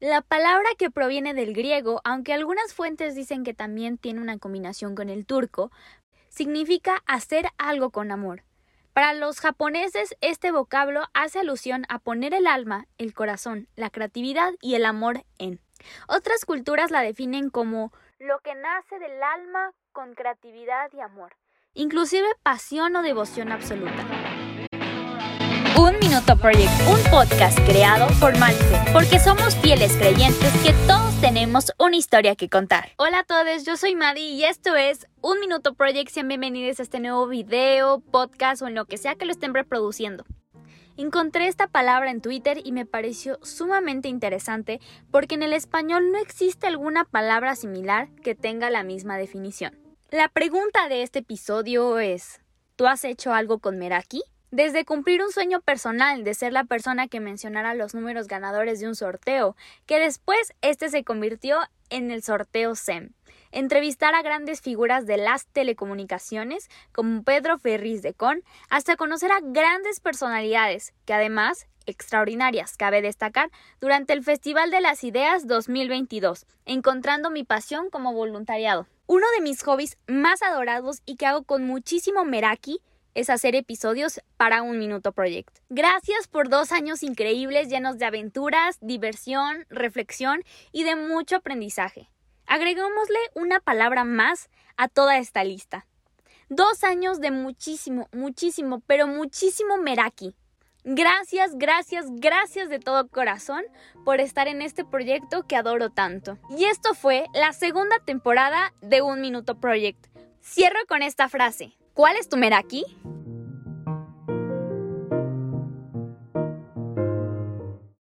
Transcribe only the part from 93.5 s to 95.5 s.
palabra más a toda esta